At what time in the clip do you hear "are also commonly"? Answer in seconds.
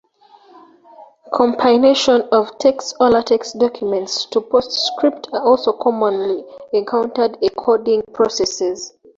5.31-6.43